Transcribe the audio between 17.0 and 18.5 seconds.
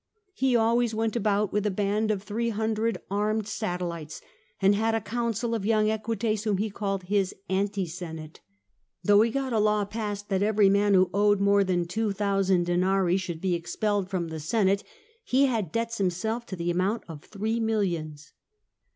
of three millions."